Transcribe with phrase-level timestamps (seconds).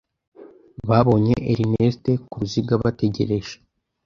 [0.89, 3.55] Babonye Ernest ku ruziga bategereje